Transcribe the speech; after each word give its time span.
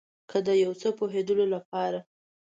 که 0.29 0.37
د 0.47 0.49
یو 0.63 0.71
څه 0.81 0.89
پوهیدلو 0.97 1.45
لپاره 1.55 1.99